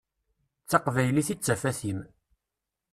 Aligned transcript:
D 0.63 0.67
taqbaylit 0.69 1.27
i 1.33 1.35
d 1.35 1.39
tafat-im. 1.39 1.99